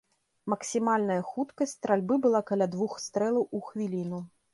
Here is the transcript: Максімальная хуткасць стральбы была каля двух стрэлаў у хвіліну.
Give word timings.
Максімальная 0.51 1.17
хуткасць 1.31 1.73
стральбы 1.79 2.17
была 2.23 2.41
каля 2.49 2.67
двух 2.77 2.97
стрэлаў 3.05 3.45
у 3.59 3.61
хвіліну. 3.67 4.23